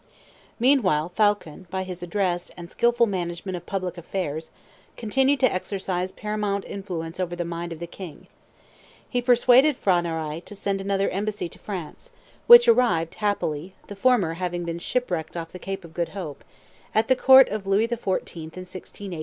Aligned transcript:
Meanwhile 0.59 1.11
Phaulkon, 1.15 1.67
by 1.69 1.83
his 1.83 2.01
address, 2.01 2.49
and 2.57 2.71
skilful 2.71 3.05
management 3.05 3.55
of 3.55 3.67
public 3.67 3.99
affairs, 3.99 4.49
continued 4.97 5.39
to 5.41 5.53
exercise 5.53 6.11
paramount 6.11 6.65
influence 6.65 7.19
over 7.19 7.35
the 7.35 7.45
mind 7.45 7.71
of 7.71 7.77
the 7.77 7.85
king. 7.85 8.25
He 9.07 9.21
persuaded 9.21 9.79
P'hra 9.79 10.01
Narai 10.01 10.43
to 10.45 10.55
send 10.55 10.81
another 10.81 11.07
embassy 11.11 11.47
to 11.49 11.59
France, 11.59 12.09
which 12.47 12.67
arrived 12.67 13.13
happily 13.13 13.75
(the 13.89 13.95
former 13.95 14.33
having 14.33 14.63
been 14.65 14.79
shipwrecked 14.79 15.37
off 15.37 15.49
the 15.51 15.59
Cape 15.59 15.85
of 15.85 15.93
Good 15.93 16.09
Hope) 16.17 16.43
at 16.95 17.07
the 17.07 17.15
Court 17.15 17.47
of 17.49 17.67
Louis 17.67 17.87
XIV. 17.87 18.35
in 18.35 18.61
1689. 18.65 19.19